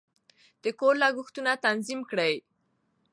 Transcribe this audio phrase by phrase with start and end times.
[0.63, 2.33] د کور لګښتونه تنظیم کړئ.